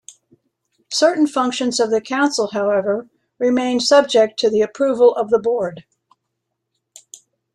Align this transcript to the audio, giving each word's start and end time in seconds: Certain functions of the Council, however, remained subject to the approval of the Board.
Certain 0.91 1.27
functions 1.27 1.79
of 1.79 1.91
the 1.91 2.01
Council, 2.01 2.47
however, 2.53 3.07
remained 3.37 3.83
subject 3.83 4.39
to 4.39 4.49
the 4.49 4.63
approval 4.63 5.15
of 5.15 5.29
the 5.29 5.37
Board. 5.37 5.85